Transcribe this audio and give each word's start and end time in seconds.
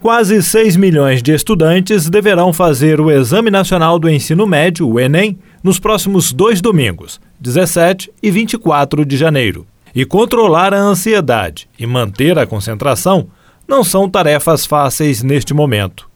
Quase 0.00 0.40
6 0.40 0.76
milhões 0.76 1.20
de 1.20 1.34
estudantes 1.34 2.08
deverão 2.08 2.52
fazer 2.52 3.00
o 3.00 3.10
Exame 3.10 3.50
Nacional 3.50 3.98
do 3.98 4.08
Ensino 4.08 4.46
Médio, 4.46 4.88
o 4.88 5.00
Enem, 5.00 5.36
nos 5.60 5.80
próximos 5.80 6.32
dois 6.32 6.60
domingos, 6.60 7.20
17 7.40 8.08
e 8.22 8.30
24 8.30 9.04
de 9.04 9.16
janeiro. 9.16 9.66
E 9.92 10.04
controlar 10.04 10.72
a 10.72 10.78
ansiedade 10.78 11.68
e 11.76 11.84
manter 11.84 12.38
a 12.38 12.46
concentração 12.46 13.26
não 13.66 13.82
são 13.82 14.08
tarefas 14.08 14.64
fáceis 14.64 15.24
neste 15.24 15.52
momento. 15.52 16.08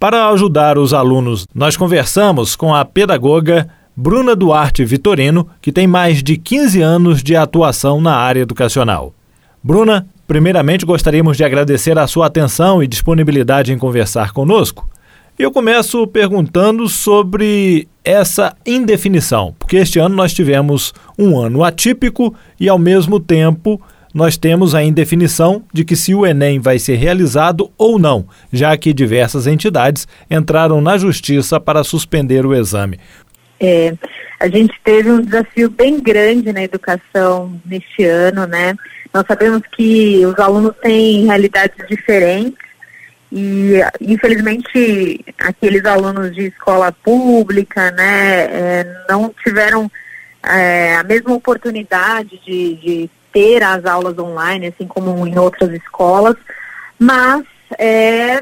Para 0.00 0.28
ajudar 0.30 0.76
os 0.76 0.92
alunos, 0.92 1.46
nós 1.54 1.76
conversamos 1.76 2.56
com 2.56 2.74
a 2.74 2.84
pedagoga 2.84 3.68
Bruna 3.96 4.34
Duarte 4.34 4.84
Vitorino, 4.84 5.48
que 5.62 5.70
tem 5.70 5.86
mais 5.86 6.24
de 6.24 6.36
15 6.36 6.82
anos 6.82 7.22
de 7.22 7.36
atuação 7.36 8.00
na 8.00 8.16
área 8.16 8.40
educacional. 8.40 9.14
Bruna, 9.62 10.08
primeiramente 10.28 10.84
gostaríamos 10.84 11.38
de 11.38 11.42
agradecer 11.42 11.98
a 11.98 12.06
sua 12.06 12.26
atenção 12.26 12.82
e 12.82 12.86
disponibilidade 12.86 13.72
em 13.72 13.78
conversar 13.78 14.32
conosco. 14.32 14.86
Eu 15.38 15.50
começo 15.50 16.06
perguntando 16.06 16.86
sobre 16.86 17.88
essa 18.04 18.54
indefinição, 18.66 19.54
porque 19.58 19.78
este 19.78 19.98
ano 19.98 20.14
nós 20.14 20.34
tivemos 20.34 20.92
um 21.18 21.38
ano 21.40 21.64
atípico 21.64 22.34
e, 22.60 22.68
ao 22.68 22.78
mesmo 22.78 23.18
tempo, 23.18 23.80
nós 24.12 24.36
temos 24.36 24.74
a 24.74 24.82
indefinição 24.82 25.64
de 25.72 25.84
que 25.84 25.96
se 25.96 26.14
o 26.14 26.26
Enem 26.26 26.60
vai 26.60 26.78
ser 26.78 26.96
realizado 26.96 27.70
ou 27.78 27.98
não, 27.98 28.26
já 28.52 28.76
que 28.76 28.92
diversas 28.92 29.46
entidades 29.46 30.06
entraram 30.30 30.80
na 30.80 30.98
justiça 30.98 31.58
para 31.58 31.84
suspender 31.84 32.44
o 32.44 32.54
exame. 32.54 32.98
É, 33.60 33.94
a 34.40 34.48
gente 34.48 34.74
teve 34.84 35.10
um 35.10 35.20
desafio 35.20 35.70
bem 35.70 36.00
grande 36.00 36.52
na 36.52 36.62
educação 36.62 37.58
neste 37.64 38.04
ano, 38.04 38.46
né? 38.46 38.74
Nós 39.12 39.24
sabemos 39.26 39.62
que 39.72 40.24
os 40.26 40.38
alunos 40.38 40.74
têm 40.82 41.26
realidades 41.26 41.86
diferentes 41.88 42.68
e, 43.30 43.74
infelizmente, 44.00 45.24
aqueles 45.38 45.84
alunos 45.84 46.34
de 46.34 46.46
escola 46.46 46.92
pública, 46.92 47.90
né, 47.90 48.44
é, 48.44 49.04
não 49.08 49.34
tiveram 49.42 49.90
é, 50.42 50.96
a 50.96 51.02
mesma 51.02 51.34
oportunidade 51.34 52.40
de, 52.44 52.76
de 52.76 53.10
ter 53.32 53.62
as 53.62 53.84
aulas 53.84 54.18
online, 54.18 54.68
assim 54.68 54.86
como 54.86 55.26
em 55.26 55.38
outras 55.38 55.70
escolas, 55.72 56.36
mas 56.98 57.44
é, 57.78 58.38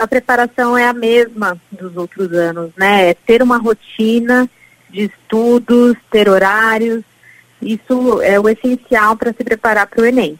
a 0.00 0.06
preparação 0.06 0.76
é 0.76 0.86
a 0.86 0.92
mesma 0.94 1.58
dos 1.70 1.96
outros 1.96 2.32
anos, 2.32 2.70
né? 2.76 3.10
É 3.10 3.14
ter 3.14 3.42
uma 3.42 3.58
rotina 3.58 4.48
de 4.88 5.04
estudos, 5.04 5.96
ter 6.10 6.28
horários, 6.28 7.04
isso 7.60 8.20
é 8.22 8.38
o 8.38 8.48
essencial 8.48 9.16
para 9.16 9.32
se 9.32 9.44
preparar 9.44 9.86
para 9.86 10.02
o 10.02 10.06
Enem. 10.06 10.38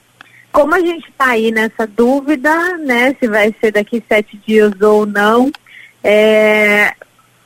Como 0.53 0.75
a 0.75 0.81
gente 0.81 1.09
está 1.09 1.27
aí 1.27 1.53
nessa 1.53 1.87
dúvida, 1.87 2.77
né, 2.79 3.15
se 3.21 3.29
vai 3.29 3.55
ser 3.61 3.73
daqui 3.73 4.03
sete 4.09 4.37
dias 4.47 4.73
ou 4.81 5.07
não, 5.07 5.51
é, 6.03 6.95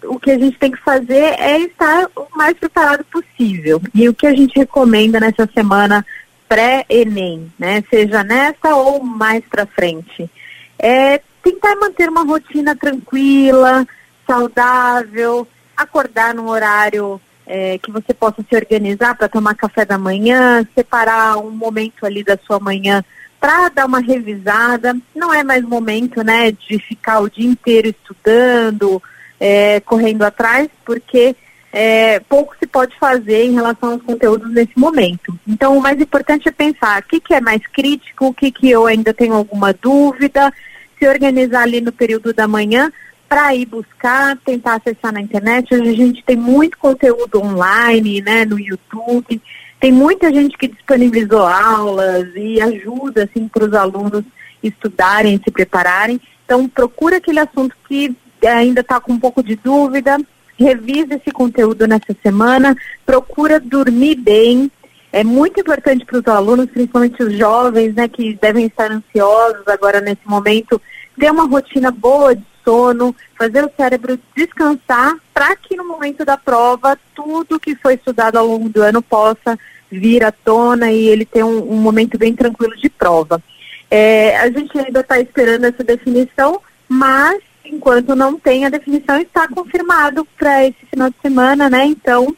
o 0.04 0.18
que 0.18 0.30
a 0.30 0.38
gente 0.38 0.58
tem 0.58 0.70
que 0.70 0.80
fazer 0.80 1.34
é 1.38 1.58
estar 1.58 2.06
o 2.16 2.26
mais 2.36 2.56
preparado 2.56 3.04
possível. 3.04 3.80
E 3.94 4.08
o 4.08 4.14
que 4.14 4.26
a 4.26 4.34
gente 4.34 4.58
recomenda 4.58 5.20
nessa 5.20 5.48
semana 5.52 6.04
pré-ENEM, 6.48 7.52
né, 7.58 7.82
seja 7.90 8.22
nessa 8.22 8.74
ou 8.74 9.02
mais 9.02 9.44
para 9.44 9.66
frente, 9.66 10.30
é 10.78 11.20
tentar 11.42 11.76
manter 11.76 12.08
uma 12.08 12.24
rotina 12.24 12.74
tranquila, 12.74 13.86
saudável, 14.26 15.46
acordar 15.76 16.34
num 16.34 16.48
horário 16.48 17.20
é, 17.46 17.78
que 17.78 17.90
você 17.90 18.14
possa 18.14 18.44
se 18.48 18.56
organizar 18.56 19.14
para 19.14 19.28
tomar 19.28 19.54
café 19.54 19.84
da 19.84 19.98
manhã, 19.98 20.66
separar 20.74 21.36
um 21.38 21.50
momento 21.50 22.06
ali 22.06 22.22
da 22.22 22.38
sua 22.46 22.58
manhã 22.58 23.04
para 23.38 23.68
dar 23.68 23.86
uma 23.86 24.00
revisada. 24.00 24.96
Não 25.14 25.32
é 25.32 25.44
mais 25.44 25.62
momento, 25.62 26.22
né, 26.22 26.50
de 26.52 26.78
ficar 26.78 27.20
o 27.20 27.28
dia 27.28 27.48
inteiro 27.48 27.88
estudando, 27.88 29.02
é, 29.38 29.80
correndo 29.80 30.22
atrás, 30.22 30.68
porque 30.84 31.36
é, 31.70 32.20
pouco 32.20 32.54
se 32.58 32.66
pode 32.66 32.96
fazer 32.98 33.44
em 33.44 33.52
relação 33.52 33.92
aos 33.92 34.02
conteúdos 34.02 34.50
nesse 34.52 34.78
momento. 34.78 35.38
Então, 35.46 35.76
o 35.76 35.82
mais 35.82 36.00
importante 36.00 36.48
é 36.48 36.52
pensar 36.52 37.02
o 37.02 37.04
que, 37.04 37.20
que 37.20 37.34
é 37.34 37.40
mais 37.40 37.66
crítico, 37.66 38.26
o 38.26 38.34
que, 38.34 38.50
que 38.50 38.70
eu 38.70 38.86
ainda 38.86 39.12
tenho 39.12 39.34
alguma 39.34 39.72
dúvida, 39.72 40.52
se 40.98 41.06
organizar 41.06 41.62
ali 41.62 41.80
no 41.80 41.92
período 41.92 42.32
da 42.32 42.48
manhã 42.48 42.90
para 43.34 43.52
ir 43.52 43.66
buscar, 43.66 44.38
tentar 44.44 44.74
acessar 44.74 45.12
na 45.12 45.20
internet. 45.20 45.74
Hoje 45.74 45.88
a 45.88 45.96
gente 45.96 46.22
tem 46.22 46.36
muito 46.36 46.78
conteúdo 46.78 47.42
online, 47.42 48.22
né, 48.22 48.44
no 48.44 48.60
YouTube. 48.60 49.42
Tem 49.80 49.90
muita 49.90 50.32
gente 50.32 50.56
que 50.56 50.68
disponibilizou 50.68 51.44
aulas 51.44 52.28
e 52.36 52.60
ajuda 52.60 53.24
assim 53.24 53.48
para 53.48 53.64
os 53.64 53.74
alunos 53.74 54.22
estudarem, 54.62 55.40
se 55.42 55.50
prepararem. 55.50 56.20
Então 56.44 56.68
procura 56.68 57.16
aquele 57.16 57.40
assunto 57.40 57.74
que 57.88 58.14
ainda 58.46 58.82
está 58.82 59.00
com 59.00 59.14
um 59.14 59.18
pouco 59.18 59.42
de 59.42 59.56
dúvida, 59.56 60.16
revisa 60.56 61.16
esse 61.16 61.32
conteúdo 61.32 61.88
nessa 61.88 62.14
semana, 62.22 62.76
procura 63.04 63.58
dormir 63.58 64.14
bem. 64.14 64.70
É 65.12 65.24
muito 65.24 65.58
importante 65.58 66.04
para 66.04 66.20
os 66.20 66.28
alunos, 66.28 66.70
principalmente 66.70 67.20
os 67.20 67.36
jovens, 67.36 67.96
né, 67.96 68.06
que 68.06 68.38
devem 68.40 68.66
estar 68.66 68.92
ansiosos 68.92 69.66
agora 69.66 70.00
nesse 70.00 70.24
momento, 70.24 70.80
ter 71.18 71.32
uma 71.32 71.48
rotina 71.48 71.90
boa 71.90 72.36
de 72.36 72.53
sono, 72.64 73.14
fazer 73.36 73.64
o 73.64 73.70
cérebro 73.76 74.18
descansar 74.36 75.16
para 75.32 75.54
que 75.56 75.76
no 75.76 75.86
momento 75.86 76.24
da 76.24 76.36
prova 76.36 76.98
tudo 77.14 77.60
que 77.60 77.74
foi 77.74 77.94
estudado 77.94 78.36
ao 78.36 78.46
longo 78.46 78.68
do 78.68 78.82
ano 78.82 79.02
possa 79.02 79.58
vir 79.90 80.24
à 80.24 80.32
tona 80.32 80.90
e 80.90 81.06
ele 81.06 81.24
ter 81.24 81.44
um, 81.44 81.72
um 81.72 81.76
momento 81.76 82.18
bem 82.18 82.34
tranquilo 82.34 82.76
de 82.76 82.88
prova. 82.88 83.42
É, 83.90 84.36
a 84.38 84.50
gente 84.50 84.76
ainda 84.78 85.00
está 85.00 85.20
esperando 85.20 85.64
essa 85.64 85.84
definição, 85.84 86.60
mas 86.88 87.40
enquanto 87.64 88.14
não 88.14 88.38
tem 88.38 88.64
a 88.64 88.70
definição, 88.70 89.18
está 89.20 89.46
confirmado 89.48 90.26
para 90.36 90.64
esse 90.66 90.84
final 90.86 91.10
de 91.10 91.16
semana, 91.22 91.70
né? 91.70 91.84
Então, 91.86 92.34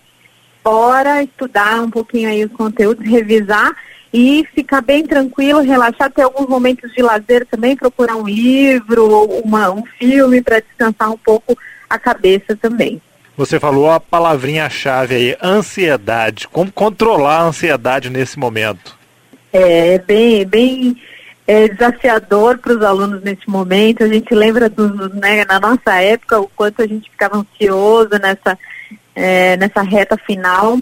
bora 0.62 1.22
estudar 1.22 1.81
um 1.81 1.91
pouquinho 1.91 2.28
aí 2.28 2.44
os 2.44 2.53
conteúdos, 2.53 3.06
revisar 3.06 3.75
e 4.19 4.47
ficar 4.54 4.81
bem 4.81 5.06
tranquilo, 5.06 5.60
relaxar, 5.60 6.10
ter 6.10 6.22
alguns 6.22 6.49
momentos 6.49 6.91
de 6.94 7.03
lazer 7.03 7.44
também, 7.44 7.77
procurar 7.77 8.16
um 8.16 8.27
livro, 8.27 9.06
uma, 9.44 9.71
um 9.71 9.84
filme 9.99 10.41
para 10.41 10.60
descansar 10.60 11.10
um 11.10 11.19
pouco 11.19 11.54
a 11.88 11.99
cabeça 11.99 12.56
também. 12.56 12.99
Você 13.37 13.60
falou 13.60 13.91
a 13.91 14.00
palavrinha-chave 14.00 15.15
aí, 15.15 15.37
ansiedade. 15.43 16.49
Como 16.49 16.72
controlar 16.72 17.41
a 17.41 17.43
ansiedade 17.43 18.09
nesse 18.09 18.38
momento? 18.38 18.97
É 19.53 19.99
bem, 19.99 20.47
bem 20.47 20.97
é, 21.47 21.69
desafiador 21.69 22.56
para 22.56 22.72
os 22.72 22.82
alunos 22.82 23.22
nesse 23.22 23.47
momento. 23.47 24.03
A 24.03 24.09
gente 24.09 24.34
lembra 24.34 24.71
do, 24.71 25.10
né, 25.10 25.44
na 25.44 25.60
nossa 25.60 25.94
época 26.00 26.41
o 26.41 26.49
quanto 26.56 26.81
a 26.81 26.87
gente 26.87 27.10
ficava 27.10 27.37
ansioso 27.37 28.19
nessa, 28.19 28.59
é, 29.15 29.59
nessa 29.59 29.82
reta 29.82 30.16
final. 30.16 30.78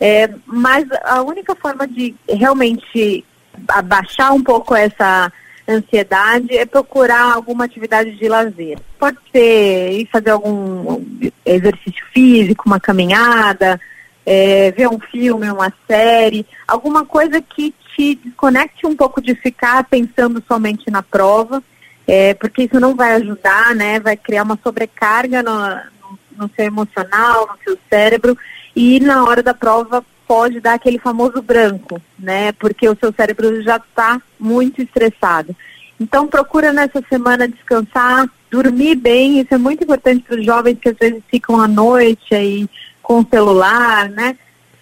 É, 0.00 0.28
mas 0.44 0.86
a 1.04 1.22
única 1.22 1.54
forma 1.54 1.86
de 1.86 2.14
realmente 2.28 3.24
abaixar 3.68 4.32
um 4.34 4.42
pouco 4.42 4.74
essa 4.74 5.32
ansiedade 5.68 6.56
é 6.56 6.64
procurar 6.64 7.34
alguma 7.34 7.64
atividade 7.64 8.16
de 8.16 8.28
lazer. 8.28 8.78
Pode 8.98 9.18
ser 9.32 9.92
ir 9.92 10.06
fazer 10.06 10.30
algum 10.30 11.02
exercício 11.44 12.04
físico, 12.12 12.64
uma 12.66 12.78
caminhada, 12.78 13.80
é, 14.24 14.70
ver 14.72 14.88
um 14.88 14.98
filme, 14.98 15.50
uma 15.50 15.72
série, 15.86 16.46
alguma 16.68 17.04
coisa 17.04 17.40
que 17.40 17.74
te 17.94 18.16
desconecte 18.16 18.86
um 18.86 18.94
pouco 18.94 19.20
de 19.20 19.34
ficar 19.34 19.84
pensando 19.84 20.42
somente 20.46 20.90
na 20.90 21.02
prova, 21.02 21.62
é, 22.06 22.34
porque 22.34 22.64
isso 22.64 22.78
não 22.78 22.94
vai 22.94 23.14
ajudar, 23.14 23.74
né? 23.74 23.98
Vai 23.98 24.16
criar 24.16 24.42
uma 24.42 24.58
sobrecarga 24.62 25.42
no, 25.42 25.58
no, 25.58 26.18
no 26.36 26.50
seu 26.54 26.66
emocional, 26.66 27.48
no 27.48 27.58
seu 27.64 27.78
cérebro 27.88 28.36
e 28.76 29.00
na 29.00 29.24
hora 29.24 29.42
da 29.42 29.54
prova 29.54 30.04
pode 30.28 30.60
dar 30.60 30.74
aquele 30.74 30.98
famoso 30.98 31.40
branco, 31.40 32.00
né? 32.18 32.52
Porque 32.52 32.86
o 32.86 32.96
seu 32.96 33.10
cérebro 33.10 33.62
já 33.62 33.76
está 33.76 34.20
muito 34.38 34.82
estressado. 34.82 35.56
Então 35.98 36.28
procura 36.28 36.74
nessa 36.74 37.02
semana 37.08 37.48
descansar, 37.48 38.28
dormir 38.50 38.96
bem, 38.96 39.40
isso 39.40 39.54
é 39.54 39.58
muito 39.58 39.82
importante 39.82 40.22
para 40.24 40.38
os 40.38 40.44
jovens 40.44 40.78
que 40.78 40.90
às 40.90 40.96
vezes 40.96 41.22
ficam 41.30 41.58
à 41.58 41.66
noite 41.66 42.34
aí 42.34 42.68
com 43.02 43.20
o 43.20 43.26
celular, 43.26 44.10
né? 44.10 44.36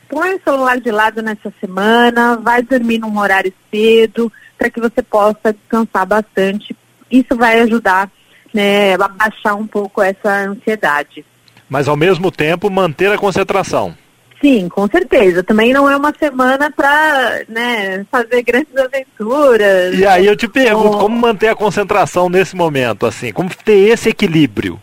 Põe 0.09 0.35
o 0.35 0.43
celular 0.43 0.81
de 0.81 0.91
lado 0.91 1.23
nessa 1.23 1.53
semana, 1.61 2.37
vai 2.37 2.63
dormir 2.63 2.99
num 2.99 3.17
horário 3.17 3.53
cedo, 3.71 4.33
para 4.59 4.71
que 4.71 4.81
você 4.81 5.03
possa 5.03 5.53
descansar 5.53 6.05
bastante. 6.05 6.77
Isso 7.11 7.37
vai 7.37 7.61
ajudar 7.61 8.11
né, 8.53 8.95
a 8.95 9.09
baixar 9.09 9.55
um 9.55 9.67
pouco 9.67 10.03
essa 10.03 10.47
ansiedade 10.47 11.25
mas 11.69 11.89
ao 11.89 11.97
mesmo 11.97 12.31
tempo 12.31 12.71
manter 12.71 13.13
a 13.13 13.19
concentração. 13.19 13.95
Sim, 14.41 14.69
com 14.69 14.87
certeza. 14.87 15.43
Também 15.43 15.73
não 15.73 15.91
é 15.91 15.97
uma 15.97 16.13
semana 16.19 16.71
para 16.71 17.43
né, 17.49 18.05
fazer 18.11 18.43
grandes 18.43 18.77
aventuras. 18.77 19.99
E 19.99 20.07
aí 20.07 20.27
eu 20.27 20.37
te 20.37 20.47
pergunto, 20.47 20.97
ou... 20.97 20.99
como 20.99 21.17
manter 21.17 21.49
a 21.49 21.55
concentração 21.55 22.29
nesse 22.29 22.55
momento, 22.55 23.07
assim? 23.07 23.33
Como 23.33 23.49
ter 23.65 23.89
esse 23.89 24.11
equilíbrio? 24.11 24.81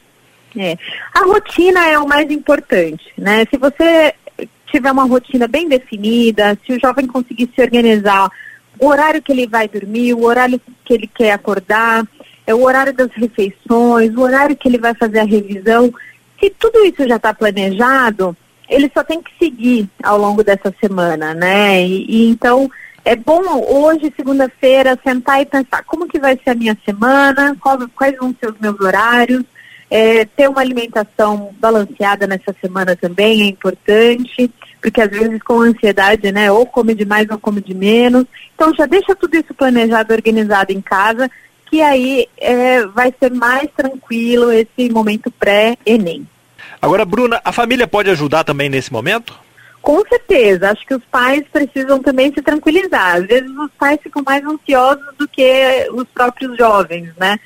É. 0.58 0.78
A 1.14 1.26
rotina 1.26 1.88
é 1.88 2.00
o 2.00 2.08
mais 2.08 2.30
importante, 2.32 3.06
né? 3.18 3.46
Se 3.52 3.58
você 3.58 4.16
tiver 4.72 4.92
uma 4.92 5.04
rotina 5.04 5.48
bem 5.48 5.68
definida, 5.68 6.58
se 6.66 6.74
o 6.74 6.80
jovem 6.80 7.06
conseguir 7.06 7.50
se 7.54 7.62
organizar, 7.62 8.30
o 8.80 8.88
horário 8.88 9.22
que 9.22 9.32
ele 9.32 9.48
vai 9.48 9.68
dormir, 9.68 10.14
o 10.14 10.24
horário 10.24 10.60
que 10.84 10.94
ele 10.94 11.08
quer 11.08 11.34
acordar, 11.34 12.04
é 12.48 12.56
o 12.56 12.64
horário 12.64 12.94
das 12.94 13.12
refeições, 13.14 14.16
o 14.16 14.22
horário 14.22 14.56
que 14.56 14.68
ele 14.68 14.78
vai 14.78 14.96
fazer 14.96 15.20
a 15.20 15.26
revisão. 15.26 15.94
Se 16.42 16.50
tudo 16.50 16.84
isso 16.86 17.08
já 17.08 17.18
está 17.18 17.34
planejado, 17.34 18.36
ele 18.68 18.90
só 18.94 19.04
tem 19.04 19.22
que 19.22 19.32
seguir 19.38 19.88
ao 20.02 20.18
longo 20.18 20.44
dessa 20.44 20.74
semana, 20.80 21.34
né? 21.34 21.86
E, 21.86 22.06
e 22.10 22.30
então 22.30 22.70
é 23.04 23.16
bom 23.16 23.42
hoje, 23.68 24.14
segunda-feira, 24.16 24.98
sentar 25.04 25.42
e 25.42 25.46
pensar 25.46 25.84
como 25.84 26.08
que 26.08 26.20
vai 26.20 26.40
ser 26.44 26.52
a 26.52 26.56
minha 26.56 26.78
semana, 26.86 27.56
qual, 27.60 27.78
quais 27.96 28.18
vão 28.18 28.36
ser 28.40 28.50
os 28.50 28.60
meus 28.60 28.80
horários, 28.80 29.44
é, 29.90 30.24
ter 30.24 30.50
uma 30.50 30.62
alimentação 30.62 31.54
balanceada 31.60 32.26
nessa 32.26 32.56
semana 32.62 32.96
também 32.96 33.42
é 33.42 33.46
importante, 33.46 34.50
porque 34.82 35.02
às 35.02 35.10
vezes 35.10 35.44
com 35.44 35.62
ansiedade, 35.62 36.32
né, 36.32 36.52
ou 36.52 36.66
come 36.66 36.96
demais 36.96 37.30
ou 37.30 37.38
come 37.38 37.60
de 37.60 37.74
menos. 37.74 38.26
Então 38.56 38.74
já 38.74 38.86
deixa 38.86 39.16
tudo 39.16 39.36
isso 39.36 39.54
planejado, 39.54 40.14
organizado 40.14 40.72
em 40.72 40.82
casa, 40.82 41.30
que 41.66 41.82
aí 41.82 42.28
é, 42.38 42.86
vai 42.86 43.14
ser 43.20 43.32
mais 43.32 43.70
tranquilo 43.76 44.52
esse 44.52 44.90
momento 44.90 45.30
pré-ENEM. 45.32 46.28
Agora, 46.82 47.06
Bruna, 47.06 47.42
a 47.44 47.52
família 47.52 47.88
pode 47.88 48.10
ajudar 48.10 48.44
também 48.44 48.70
nesse 48.70 48.92
momento? 48.92 49.38
Com 49.82 50.04
certeza, 50.08 50.72
acho 50.72 50.86
que 50.86 50.94
os 50.94 51.04
pais 51.06 51.44
precisam 51.52 52.02
também 52.02 52.32
se 52.32 52.42
tranquilizar. 52.42 53.16
Às 53.16 53.26
vezes 53.26 53.50
os 53.50 53.72
pais 53.80 54.00
ficam 54.02 54.22
mais 54.24 54.46
ansiosos 54.46 55.06
do 55.18 55.28
que 55.28 55.88
os 55.94 56.08
próprios 56.14 56.56
jovens, 56.56 57.10
né? 57.18 57.40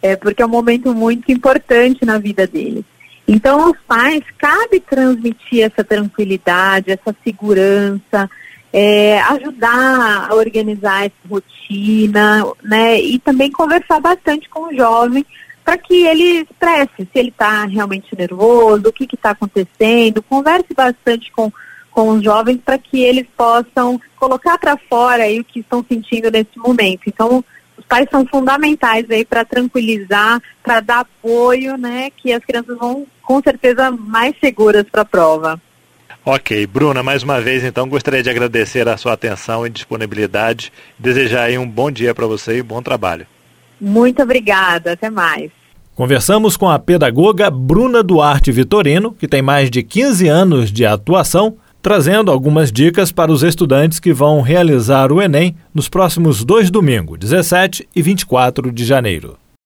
É, 0.00 0.16
porque 0.16 0.42
é 0.42 0.46
um 0.46 0.48
momento 0.48 0.94
muito 0.94 1.30
importante 1.30 2.04
na 2.04 2.18
vida 2.18 2.46
deles. 2.46 2.84
Então, 3.28 3.70
os 3.70 3.78
pais, 3.86 4.22
cabe 4.38 4.80
transmitir 4.80 5.64
essa 5.64 5.84
tranquilidade, 5.84 6.90
essa 6.90 7.14
segurança, 7.22 8.28
é, 8.72 9.20
ajudar 9.20 10.28
a 10.30 10.34
organizar 10.34 11.04
essa 11.04 11.14
rotina, 11.28 12.44
né? 12.62 12.98
E 13.00 13.18
também 13.18 13.50
conversar 13.50 14.00
bastante 14.00 14.48
com 14.48 14.68
o 14.68 14.74
jovem 14.74 15.24
para 15.64 15.78
que 15.78 16.06
ele 16.06 16.40
expresse 16.40 16.96
se 16.98 17.10
ele 17.14 17.28
está 17.28 17.64
realmente 17.64 18.16
nervoso, 18.16 18.88
o 18.88 18.92
que 18.92 19.08
está 19.12 19.30
acontecendo, 19.30 20.22
converse 20.22 20.74
bastante 20.74 21.30
com, 21.32 21.52
com 21.90 22.08
os 22.10 22.24
jovens 22.24 22.60
para 22.64 22.78
que 22.78 23.02
eles 23.02 23.26
possam 23.36 24.00
colocar 24.16 24.58
para 24.58 24.76
fora 24.76 25.24
aí 25.24 25.40
o 25.40 25.44
que 25.44 25.60
estão 25.60 25.84
sentindo 25.88 26.30
nesse 26.30 26.58
momento. 26.58 27.02
Então, 27.06 27.44
os 27.76 27.84
pais 27.84 28.08
são 28.10 28.26
fundamentais 28.26 29.08
aí 29.10 29.24
para 29.24 29.44
tranquilizar, 29.44 30.42
para 30.62 30.80
dar 30.80 31.00
apoio, 31.00 31.76
né, 31.76 32.10
que 32.10 32.32
as 32.32 32.44
crianças 32.44 32.76
vão 32.76 33.06
com 33.22 33.40
certeza 33.42 33.90
mais 33.90 34.34
seguras 34.40 34.84
para 34.90 35.02
a 35.02 35.06
prova. 35.06 35.60
Ok, 36.24 36.66
Bruna, 36.68 37.02
mais 37.02 37.24
uma 37.24 37.40
vez 37.40 37.64
então 37.64 37.88
gostaria 37.88 38.22
de 38.22 38.30
agradecer 38.30 38.88
a 38.88 38.96
sua 38.96 39.14
atenção 39.14 39.66
e 39.66 39.70
disponibilidade, 39.70 40.72
desejar 40.96 41.44
aí 41.44 41.58
um 41.58 41.68
bom 41.68 41.90
dia 41.90 42.14
para 42.14 42.26
você 42.26 42.58
e 42.58 42.62
um 42.62 42.64
bom 42.64 42.80
trabalho. 42.80 43.26
Muito 43.82 44.22
obrigada, 44.22 44.92
até 44.92 45.10
mais. 45.10 45.50
Conversamos 45.96 46.56
com 46.56 46.70
a 46.70 46.78
pedagoga 46.78 47.50
Bruna 47.50 48.00
Duarte 48.00 48.52
Vitorino, 48.52 49.10
que 49.10 49.26
tem 49.26 49.42
mais 49.42 49.68
de 49.68 49.82
15 49.82 50.28
anos 50.28 50.70
de 50.70 50.86
atuação, 50.86 51.56
trazendo 51.82 52.30
algumas 52.30 52.70
dicas 52.70 53.10
para 53.10 53.32
os 53.32 53.42
estudantes 53.42 53.98
que 53.98 54.12
vão 54.12 54.40
realizar 54.40 55.10
o 55.10 55.20
Enem 55.20 55.56
nos 55.74 55.88
próximos 55.88 56.44
dois 56.44 56.70
domingos, 56.70 57.18
17 57.18 57.88
e 57.94 58.00
24 58.00 58.70
de 58.70 58.84
janeiro. 58.84 59.36